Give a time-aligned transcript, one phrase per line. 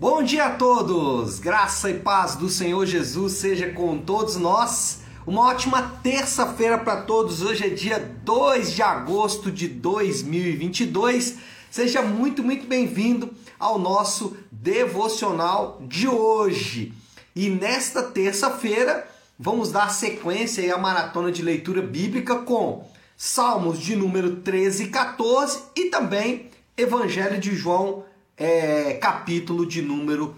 [0.00, 1.40] Bom dia a todos!
[1.40, 5.00] Graça e paz do Senhor Jesus seja com todos nós.
[5.26, 7.42] Uma ótima terça-feira para todos.
[7.42, 11.38] Hoje é dia 2 de agosto de 2022.
[11.68, 16.92] Seja muito, muito bem-vindo ao nosso devocional de hoje.
[17.34, 19.04] E nesta terça-feira
[19.36, 25.60] vamos dar sequência à maratona de leitura bíblica com Salmos de número 13 e 14
[25.74, 28.04] e também Evangelho de João,
[28.38, 30.36] é, capítulo de número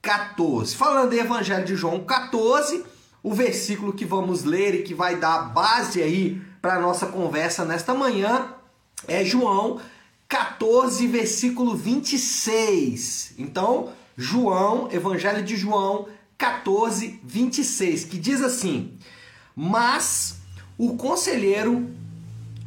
[0.00, 0.74] 14.
[0.74, 2.84] Falando em Evangelho de João 14,
[3.22, 7.64] o versículo que vamos ler e que vai dar base aí para a nossa conversa
[7.64, 8.54] nesta manhã
[9.06, 9.80] é João
[10.28, 13.34] 14, versículo 26.
[13.38, 18.96] Então, João, Evangelho de João 14, 26, que diz assim:
[19.54, 20.38] Mas
[20.78, 21.90] o conselheiro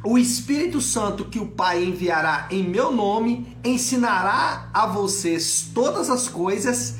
[0.02, 6.26] o Espírito Santo que o Pai enviará em meu nome ensinará a vocês todas as
[6.26, 6.94] coisas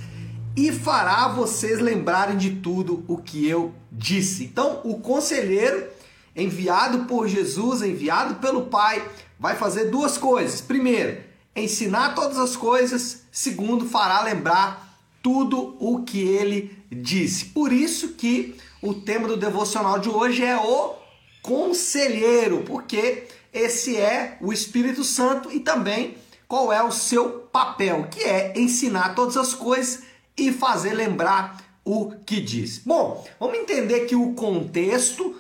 [0.55, 4.45] e fará vocês lembrarem de tudo o que eu disse.
[4.45, 5.89] Então, o conselheiro
[6.37, 9.03] enviado por Jesus, enviado pelo Pai,
[9.39, 10.61] vai fazer duas coisas.
[10.61, 11.23] Primeiro,
[11.57, 13.23] ensinar todas as coisas.
[13.33, 17.47] Segundo, fará lembrar tudo o que ele disse.
[17.47, 21.00] Por isso que o tema do devocional de hoje é o
[21.43, 26.17] conselheiro, porque esse é o Espírito Santo e também
[26.47, 30.03] qual é o seu papel, que é ensinar todas as coisas
[30.37, 32.79] e fazer lembrar o que diz.
[32.79, 35.37] Bom, vamos entender que o contexto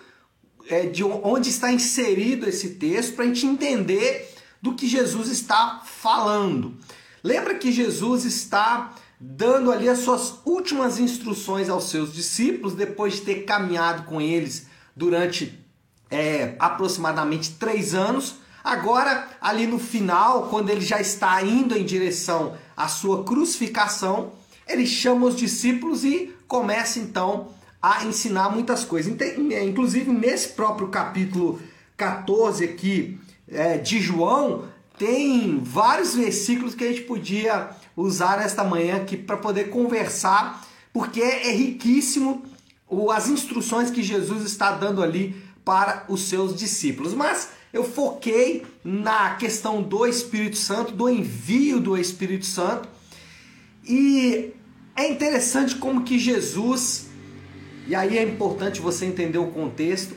[0.69, 5.83] é, de onde está inserido esse texto para a gente entender do que Jesus está
[5.85, 6.77] falando.
[7.23, 13.20] Lembra que Jesus está dando ali as suas últimas instruções aos seus discípulos depois de
[13.23, 15.59] ter caminhado com eles durante
[16.11, 18.36] é, aproximadamente três anos.
[18.62, 24.33] Agora, ali no final, quando ele já está indo em direção à sua crucificação,
[24.67, 27.48] ele chama os discípulos e começa então
[27.80, 29.14] a ensinar muitas coisas.
[29.67, 31.61] Inclusive, nesse próprio capítulo
[31.96, 33.18] 14 aqui
[33.48, 34.64] é, de João,
[34.98, 41.23] tem vários versículos que a gente podia usar nesta manhã aqui para poder conversar, porque
[41.23, 42.45] é riquíssimo
[43.12, 45.35] as instruções que Jesus está dando ali
[45.65, 47.15] para os seus discípulos.
[47.15, 52.89] Mas eu foquei na questão do Espírito Santo, do envio do Espírito Santo.
[53.85, 54.53] E
[54.97, 57.07] é interessante como que Jesus,
[57.87, 60.15] e aí é importante você entender o contexto,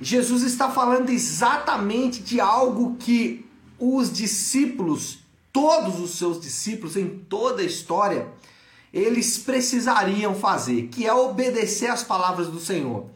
[0.00, 3.46] Jesus está falando exatamente de algo que
[3.78, 5.18] os discípulos,
[5.52, 8.28] todos os seus discípulos em toda a história,
[8.92, 13.06] eles precisariam fazer, que é obedecer às palavras do Senhor.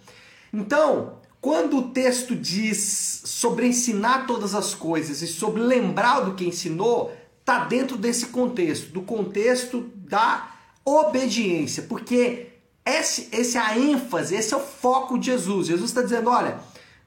[0.52, 6.44] Então, quando o texto diz sobre ensinar todas as coisas e sobre lembrar do que
[6.44, 10.54] ensinou, está dentro desse contexto, do contexto da
[10.84, 12.48] obediência, porque
[12.84, 15.68] esse, esse é a ênfase, esse é o foco de Jesus.
[15.68, 16.58] Jesus está dizendo: olha,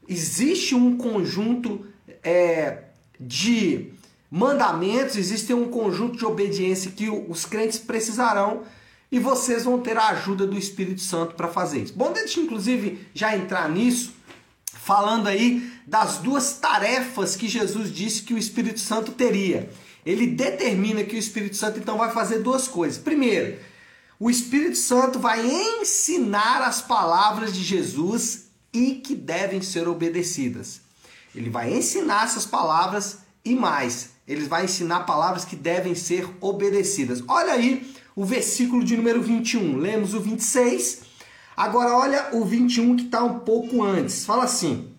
[0.08, 1.86] existe um conjunto
[2.24, 2.84] é,
[3.20, 3.92] de
[4.30, 8.62] mandamentos, existe um conjunto de obediência que os crentes precisarão
[9.12, 11.94] e vocês vão ter a ajuda do Espírito Santo para fazer isso.
[11.94, 14.14] Bom, deixa inclusive já entrar nisso
[14.92, 19.70] falando aí das duas tarefas que Jesus disse que o Espírito Santo teria.
[20.06, 22.98] Ele determina que o Espírito Santo então vai fazer duas coisas.
[22.98, 23.58] Primeiro,
[24.20, 30.82] o Espírito Santo vai ensinar as palavras de Jesus e que devem ser obedecidas.
[31.34, 37.24] Ele vai ensinar essas palavras e mais, ele vai ensinar palavras que devem ser obedecidas.
[37.30, 39.78] Olha aí o versículo de número 21.
[39.78, 41.11] Lemos o 26
[41.56, 44.26] Agora olha o 21 que está um pouco antes.
[44.26, 44.90] Fala assim: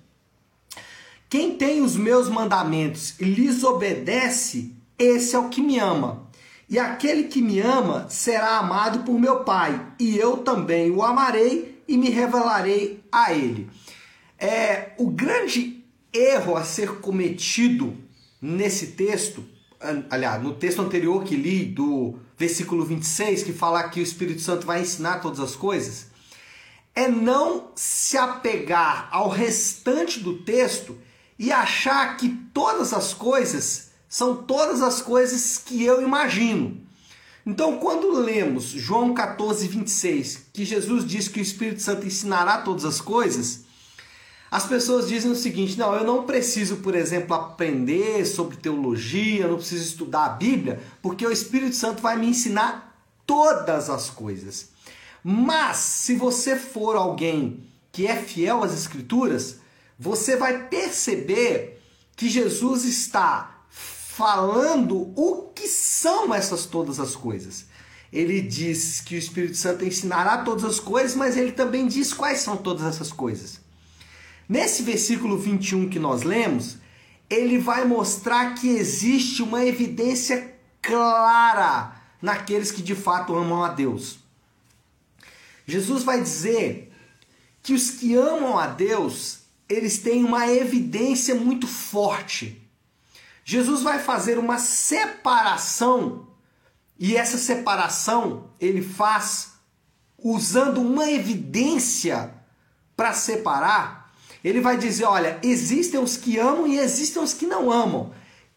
[1.29, 6.31] Quem tem os meus mandamentos e lhes obedece, esse é o que me ama.
[6.69, 11.83] E aquele que me ama será amado por meu Pai, e eu também o amarei
[11.87, 13.69] e me revelarei a ele.
[14.39, 17.97] É o grande erro a ser cometido
[18.41, 19.45] nesse texto,
[20.11, 24.67] aliás, no texto anterior que li do versículo 26, que fala que o Espírito Santo
[24.67, 26.12] vai ensinar todas as coisas,
[26.95, 30.97] é não se apegar ao restante do texto
[31.39, 36.81] e achar que todas as coisas são todas as coisas que eu imagino.
[37.45, 42.85] Então, quando lemos João 14, 26, que Jesus diz que o Espírito Santo ensinará todas
[42.85, 43.65] as coisas,
[44.51, 49.49] as pessoas dizem o seguinte: não, eu não preciso, por exemplo, aprender sobre teologia, eu
[49.49, 52.95] não preciso estudar a Bíblia, porque o Espírito Santo vai me ensinar
[53.27, 54.69] todas as coisas.
[55.23, 59.59] Mas se você for alguém que é fiel às Escrituras,
[59.99, 61.81] você vai perceber
[62.17, 67.67] que Jesus está falando o que são essas todas as coisas.
[68.13, 72.41] Ele diz que o Espírito Santo ensinará todas as coisas, mas ele também diz quais
[72.41, 73.61] são todas essas coisas.
[74.49, 76.77] Nesse versículo 21 que nós lemos,
[77.31, 84.22] ele vai mostrar que existe uma evidência clara naqueles que de fato amam a Deus.
[85.67, 86.93] Jesus vai dizer
[87.63, 92.61] que os que amam a Deus, eles têm uma evidência muito forte.
[93.45, 96.29] Jesus vai fazer uma separação
[96.99, 99.55] e essa separação ele faz
[100.19, 102.33] usando uma evidência
[102.97, 104.13] para separar.
[104.45, 108.13] Ele vai dizer: olha, existem os que amam e existem os que não amam.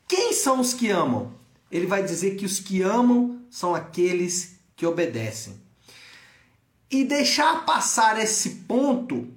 [0.08, 1.34] Quem são os que amam?
[1.72, 5.65] Ele vai dizer que os que amam são aqueles que obedecem.
[6.96, 9.28] E deixar passar esse ponto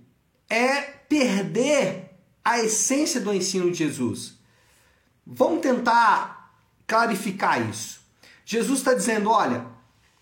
[0.49, 2.09] é perder
[2.45, 4.35] a essência do ensino de Jesus.
[5.27, 6.55] Vamos tentar
[6.87, 8.01] clarificar isso.
[8.45, 9.67] Jesus está dizendo: olha,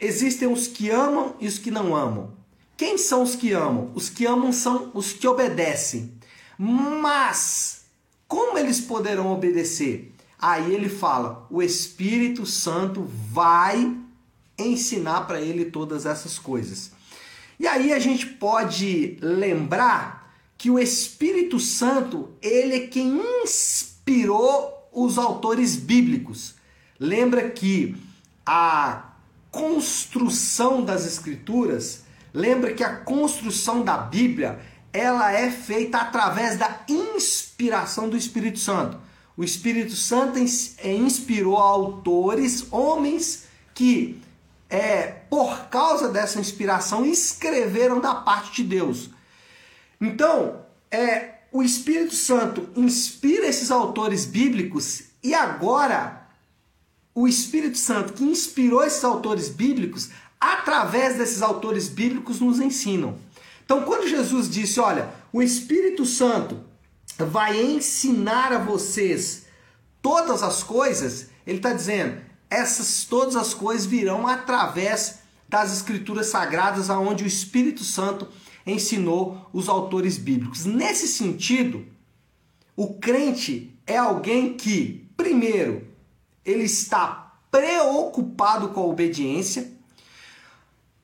[0.00, 2.32] existem os que amam e os que não amam.
[2.74, 3.92] Quem são os que amam?
[3.94, 6.14] Os que amam são os que obedecem.
[6.56, 7.82] Mas
[8.26, 10.10] como eles poderão obedecer?
[10.38, 13.94] Aí ele fala: o Espírito Santo vai
[14.58, 16.95] ensinar para ele todas essas coisas.
[17.58, 25.18] E aí a gente pode lembrar que o Espírito Santo, ele é quem inspirou os
[25.18, 26.54] autores bíblicos.
[26.98, 27.94] Lembra que
[28.44, 29.12] a
[29.50, 34.58] construção das escrituras, lembra que a construção da Bíblia,
[34.92, 38.98] ela é feita através da inspiração do Espírito Santo.
[39.36, 43.44] O Espírito Santo é, inspirou autores, homens
[43.74, 44.18] que
[44.68, 49.10] é, por causa dessa inspiração escreveram da parte de Deus.
[50.00, 56.26] Então, é, o Espírito Santo inspira esses autores bíblicos e agora
[57.14, 63.16] o Espírito Santo que inspirou esses autores bíblicos, através desses autores bíblicos nos ensinam.
[63.64, 66.60] Então, quando Jesus disse, olha, o Espírito Santo
[67.16, 69.46] vai ensinar a vocês
[70.02, 76.90] todas as coisas, ele está dizendo, essas todas as coisas virão através das escrituras sagradas,
[76.90, 78.28] aonde o Espírito Santo
[78.66, 80.64] ensinou os autores bíblicos.
[80.64, 81.86] Nesse sentido,
[82.74, 85.86] o crente é alguém que, primeiro,
[86.44, 89.72] ele está preocupado com a obediência.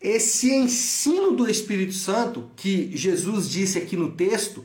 [0.01, 4.65] Esse ensino do Espírito Santo, que Jesus disse aqui no texto,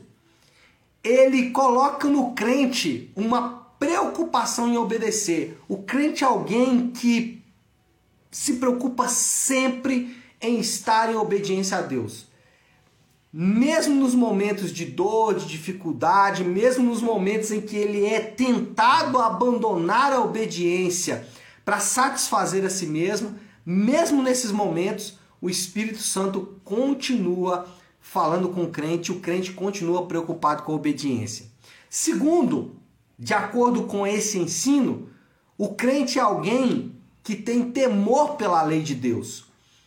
[1.02, 5.58] ele coloca no crente uma preocupação em obedecer.
[5.68, 7.42] O crente é alguém que
[8.30, 12.28] se preocupa sempre em estar em obediência a Deus
[13.32, 19.18] mesmo nos momentos de dor, de dificuldade, mesmo nos momentos em que ele é tentado
[19.18, 21.26] a abandonar a obediência
[21.64, 23.34] para satisfazer a si mesmo,
[23.64, 27.68] mesmo nesses momentos, o Espírito Santo continua
[28.00, 31.46] falando com o crente, o crente continua preocupado com a obediência.
[31.90, 32.76] Segundo,
[33.18, 35.08] de acordo com esse ensino,
[35.56, 36.94] o crente é alguém
[37.24, 39.46] que tem temor pela lei de Deus.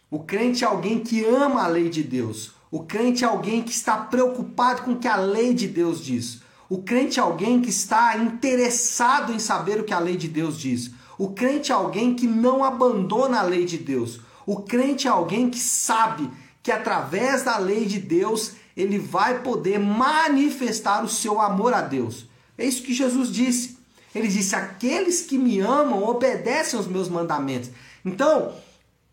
[0.09, 2.51] O crente é alguém que ama a lei de Deus.
[2.69, 6.41] O crente é alguém que está preocupado com o que a lei de Deus diz.
[6.69, 10.59] O crente é alguém que está interessado em saber o que a lei de Deus
[10.59, 10.91] diz.
[11.17, 14.19] O crente é alguém que não abandona a lei de Deus.
[14.45, 16.29] O crente é alguém que sabe
[16.61, 22.29] que através da lei de Deus ele vai poder manifestar o seu amor a Deus.
[22.57, 23.77] É isso que Jesus disse.
[24.13, 27.69] Ele disse: Aqueles que me amam obedecem aos meus mandamentos.
[28.03, 28.53] Então,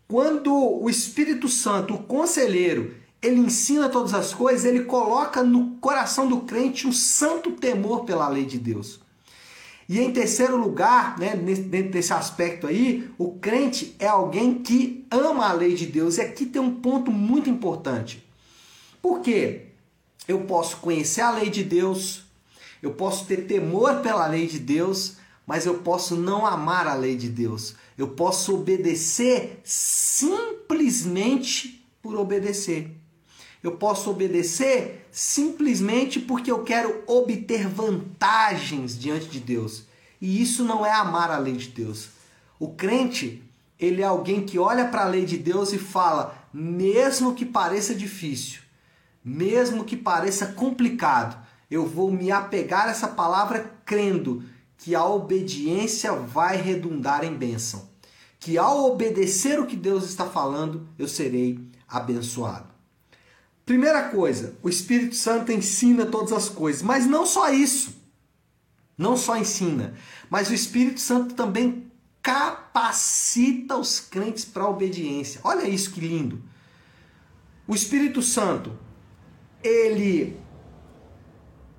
[0.07, 6.27] quando o Espírito Santo, o conselheiro, ele ensina todas as coisas, ele coloca no coração
[6.27, 8.99] do crente um santo temor pela lei de Deus.
[9.87, 15.47] E em terceiro lugar, né, dentro desse aspecto aí, o crente é alguém que ama
[15.47, 16.17] a lei de Deus.
[16.17, 18.23] E aqui tem um ponto muito importante.
[19.01, 19.67] Por quê?
[20.27, 22.23] Eu posso conhecer a lei de Deus,
[22.81, 27.15] eu posso ter temor pela lei de Deus, mas eu posso não amar a lei
[27.15, 27.75] de Deus.
[27.97, 31.29] Eu posso obedecer simplesmente
[32.01, 32.95] por obedecer.
[33.61, 39.83] Eu posso obedecer simplesmente porque eu quero obter vantagens diante de Deus.
[40.21, 42.09] E isso não é amar a lei de Deus.
[42.57, 43.43] O crente,
[43.77, 47.93] ele é alguém que olha para a lei de Deus e fala: mesmo que pareça
[47.93, 48.61] difícil,
[49.23, 51.37] mesmo que pareça complicado,
[51.69, 54.43] eu vou me apegar a essa palavra crendo
[54.77, 57.89] que a obediência vai redundar em bênção.
[58.39, 62.69] Que ao obedecer o que Deus está falando, eu serei abençoado.
[63.65, 67.99] Primeira coisa, o Espírito Santo ensina todas as coisas, mas não só isso.
[68.97, 69.93] Não só ensina,
[70.29, 71.89] mas o Espírito Santo também
[72.21, 75.39] capacita os crentes para a obediência.
[75.43, 76.41] Olha isso que lindo.
[77.67, 78.77] O Espírito Santo,
[79.63, 80.37] ele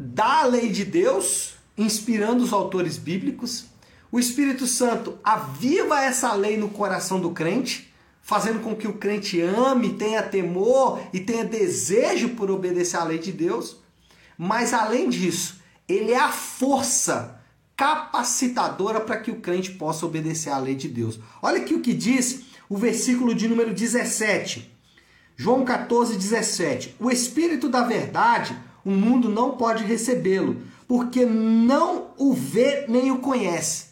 [0.02, 3.66] dá a lei de Deus, inspirando os autores bíblicos.
[4.10, 7.92] O Espírito Santo aviva essa lei no coração do crente,
[8.22, 13.18] fazendo com que o crente ame, tenha temor e tenha desejo por obedecer à lei
[13.18, 13.76] de Deus.
[14.38, 17.38] Mas além disso, ele é a força
[17.76, 21.20] capacitadora para que o crente possa obedecer à lei de Deus.
[21.42, 24.74] Olha aqui o que diz o versículo de número 17.
[25.36, 26.96] João 14, 17.
[26.98, 33.18] O Espírito da Verdade, o mundo não pode recebê-lo, porque não o vê nem o
[33.18, 33.86] conhece.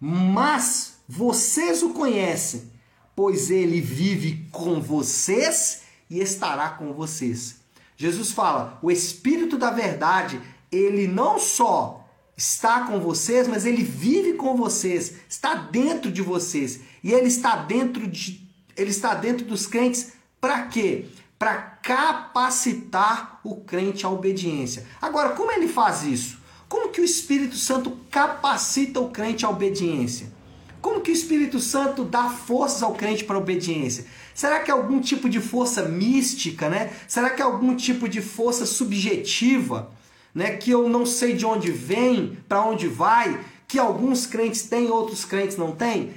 [0.00, 2.70] Mas vocês o conhecem,
[3.14, 7.60] pois ele vive com vocês e estará com vocês.
[7.96, 14.32] Jesus fala: o Espírito da Verdade, ele não só está com vocês, mas ele vive
[14.34, 16.80] com vocês, está dentro de vocês.
[17.04, 18.42] E ele está dentro de
[18.76, 21.06] ele está dentro dos crentes para quê?
[21.38, 24.86] Para capacitar o crente à obediência.
[25.00, 26.40] Agora, como ele faz isso?
[26.68, 30.32] Como que o Espírito Santo capacita o crente à obediência?
[30.80, 34.06] Como que o Espírito Santo dá forças ao crente para a obediência?
[34.34, 36.92] Será que é algum tipo de força mística, né?
[37.06, 39.92] Será que é algum tipo de força subjetiva?
[40.34, 44.90] né, que eu não sei de onde vem, para onde vai, que alguns crentes têm,
[44.90, 46.14] outros crentes não têm.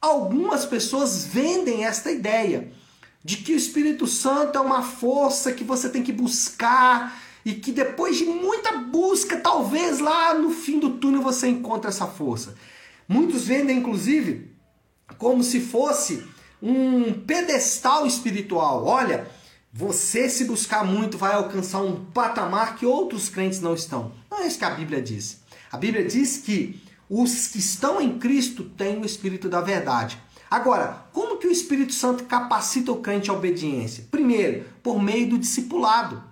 [0.00, 2.70] Algumas pessoas vendem esta ideia
[3.24, 7.72] de que o Espírito Santo é uma força que você tem que buscar e que
[7.72, 12.54] depois de muita busca, talvez lá no fim do túnel você encontre essa força.
[13.08, 14.52] Muitos vendem, inclusive,
[15.18, 16.22] como se fosse
[16.60, 18.84] um pedestal espiritual.
[18.84, 19.26] Olha,
[19.72, 24.12] você, se buscar muito, vai alcançar um patamar que outros crentes não estão.
[24.30, 25.40] Não é isso que a Bíblia diz.
[25.70, 30.18] A Bíblia diz que os que estão em Cristo têm o Espírito da verdade.
[30.54, 34.06] Agora, como que o Espírito Santo capacita o crente à obediência?
[34.08, 36.22] Primeiro, por meio do discipulado.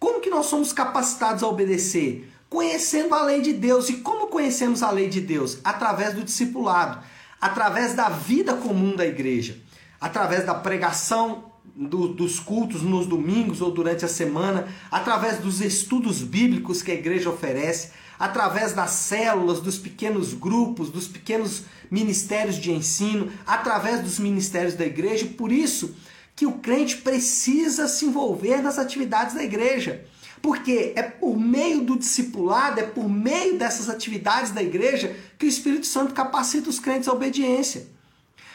[0.00, 2.32] Como que nós somos capacitados a obedecer?
[2.48, 3.90] Conhecendo a lei de Deus.
[3.90, 5.58] E como conhecemos a lei de Deus?
[5.62, 7.04] Através do discipulado,
[7.38, 9.58] através da vida comum da igreja,
[10.00, 16.22] através da pregação do, dos cultos nos domingos ou durante a semana, através dos estudos
[16.22, 22.72] bíblicos que a igreja oferece, através das células, dos pequenos grupos, dos pequenos ministérios de
[22.72, 25.26] ensino, através dos ministérios da igreja.
[25.26, 25.94] Por isso
[26.34, 30.04] que o crente precisa se envolver nas atividades da igreja.
[30.40, 35.48] Porque é por meio do discipulado, é por meio dessas atividades da igreja que o
[35.48, 37.88] Espírito Santo capacita os crentes à obediência.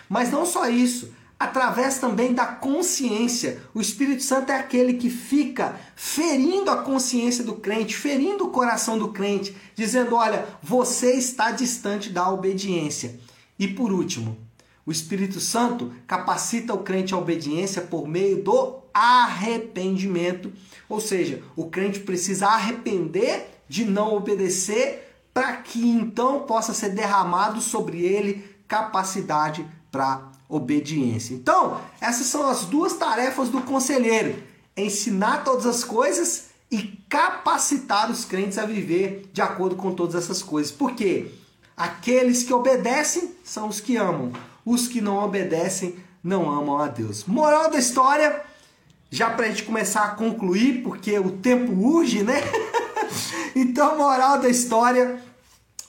[0.08, 3.62] Mas não só isso, através também da consciência.
[3.74, 8.98] O Espírito Santo é aquele que fica ferindo a consciência do crente, ferindo o coração
[8.98, 13.20] do crente, dizendo: olha, você está distante da obediência.
[13.60, 14.38] E por último,
[14.86, 20.52] o Espírito Santo capacita o crente à obediência por meio do arrependimento.
[20.88, 27.60] Ou seja, o crente precisa arrepender de não obedecer para que então possa ser derramado
[27.60, 31.34] sobre ele capacidade para obediência.
[31.34, 34.36] Então, essas são as duas tarefas do conselheiro:
[34.78, 40.42] ensinar todas as coisas e capacitar os crentes a viver de acordo com todas essas
[40.42, 40.72] coisas.
[40.72, 41.32] Porque
[41.76, 44.32] aqueles que obedecem são os que amam,
[44.66, 47.26] os que não obedecem não amam a Deus.
[47.26, 48.42] Moral da história,
[49.10, 52.42] já para a gente começar a concluir, porque o tempo urge, né?
[53.56, 55.20] então, moral da história,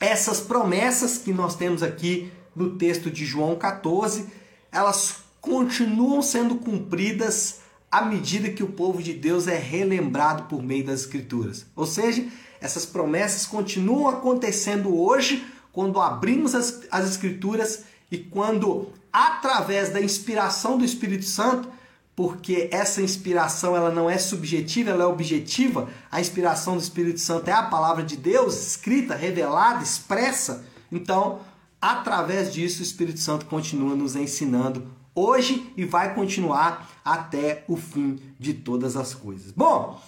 [0.00, 4.26] essas promessas que nós temos aqui no texto de João 14
[4.74, 10.84] elas continuam sendo cumpridas à medida que o povo de Deus é relembrado por meio
[10.84, 11.64] das Escrituras.
[11.76, 12.26] Ou seja,
[12.60, 20.76] essas promessas continuam acontecendo hoje quando abrimos as, as Escrituras e quando, através da inspiração
[20.76, 21.68] do Espírito Santo,
[22.16, 25.88] porque essa inspiração ela não é subjetiva, ela é objetiva.
[26.10, 30.64] A inspiração do Espírito Santo é a palavra de Deus, escrita, revelada, expressa.
[30.90, 31.40] Então,
[31.84, 38.18] Através disso, o Espírito Santo continua nos ensinando hoje e vai continuar até o fim
[38.40, 39.52] de todas as coisas.
[39.52, 40.02] Bom,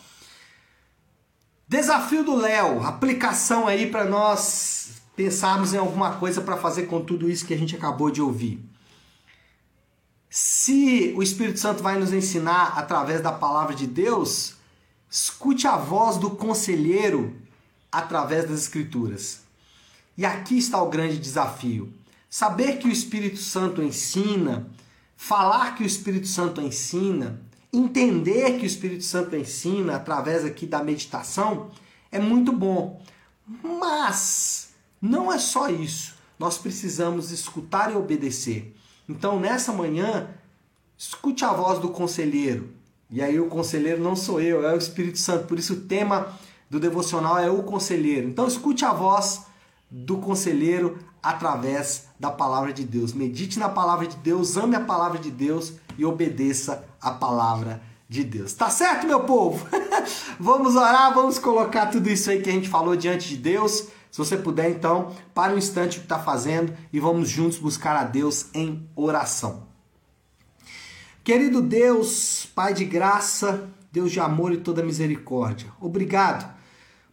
[1.69, 7.29] desafio do Léo, aplicação aí para nós pensarmos em alguma coisa para fazer com tudo
[7.29, 8.59] isso que a gente acabou de ouvir.
[10.31, 14.55] Se o Espírito Santo vai nos ensinar através da palavra de Deus,
[15.11, 17.37] escute a voz do conselheiro
[17.93, 19.46] através das Escrituras.
[20.17, 21.93] E aqui está o grande desafio.
[22.29, 24.67] Saber que o Espírito Santo ensina,
[25.17, 27.41] falar que o Espírito Santo ensina,
[27.73, 31.71] entender que o Espírito Santo ensina através aqui da meditação
[32.11, 33.03] é muito bom.
[33.63, 34.71] Mas
[35.01, 36.15] não é só isso.
[36.39, 38.75] Nós precisamos escutar e obedecer.
[39.09, 40.29] Então, nessa manhã,
[40.99, 42.71] escute a voz do conselheiro.
[43.11, 45.47] E aí, o conselheiro não sou eu, é o Espírito Santo.
[45.47, 46.33] Por isso, o tema
[46.69, 48.29] do devocional é o conselheiro.
[48.29, 49.43] Então, escute a voz
[50.05, 53.15] do conselheiro através da palavra de Deus.
[53.15, 58.23] Medite na palavra de Deus, ame a palavra de Deus e obedeça a palavra de
[58.23, 58.53] Deus.
[58.53, 59.67] Tá certo, meu povo?
[60.39, 63.89] vamos orar, vamos colocar tudo isso aí que a gente falou diante de Deus.
[64.11, 67.97] Se você puder, então, para um instante o que está fazendo e vamos juntos buscar
[67.97, 69.67] a Deus em oração.
[71.25, 76.56] Querido Deus, Pai de graça, Deus de amor e toda misericórdia, obrigado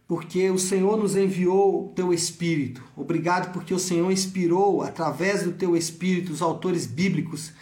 [0.06, 2.82] porque o Senhor nos enviou o teu Espírito.
[2.96, 7.52] Obrigado porque o Senhor inspirou, através do teu Espírito, os autores bíblicos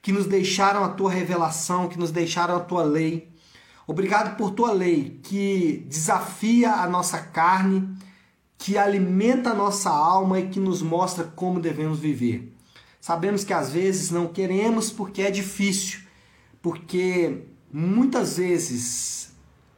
[0.00, 3.30] que nos deixaram a tua revelação, que nos deixaram a tua lei.
[3.86, 7.88] Obrigado por tua lei que desafia a nossa carne,
[8.58, 12.52] que alimenta a nossa alma e que nos mostra como devemos viver.
[13.00, 16.00] Sabemos que às vezes não queremos porque é difícil,
[16.60, 19.32] porque muitas vezes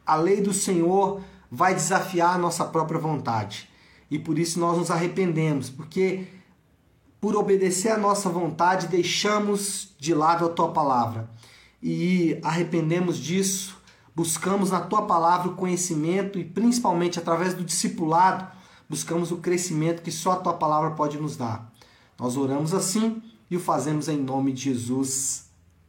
[0.05, 1.21] a lei do Senhor
[1.55, 3.69] vai desafiar a nossa própria vontade.
[4.11, 6.27] E por isso nós nos arrependemos, porque
[7.19, 11.29] por obedecer a nossa vontade deixamos de lado a tua palavra.
[11.81, 13.77] E arrependemos disso,
[14.13, 18.47] buscamos na tua palavra o conhecimento e principalmente através do discipulado,
[18.89, 21.71] buscamos o crescimento que só a tua palavra pode nos dar.
[22.19, 25.44] Nós oramos assim e o fazemos em nome de Jesus.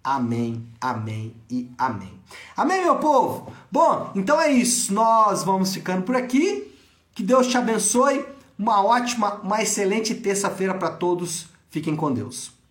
[0.06, 2.12] Amém, amém e amém.
[2.56, 3.52] Amém, meu povo?
[3.72, 4.94] Bom, então é isso.
[4.94, 6.72] Nós vamos ficando por aqui.
[7.12, 8.24] Que Deus te abençoe.
[8.56, 11.48] Uma ótima, uma excelente terça-feira para todos.
[11.70, 12.55] Fiquem com Deus.